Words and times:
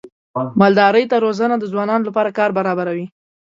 مالدارۍ 0.59 1.03
ته 1.11 1.17
روزنه 1.25 1.55
د 1.59 1.63
ځوانانو 1.73 2.07
لپاره 2.09 2.29
کار 2.37 2.49
برابروي. 2.57 3.05